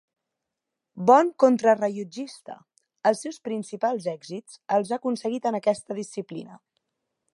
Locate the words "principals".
3.49-4.09